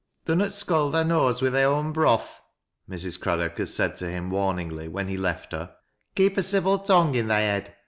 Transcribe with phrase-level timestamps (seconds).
[0.25, 2.41] "Dunnot scald thy nose wi' thy own broth,"
[2.89, 3.19] Mrs.
[3.21, 5.75] Craddock had said to him warningly, when he left her."
[6.15, 7.75] Keep a civil tongue i' thy head.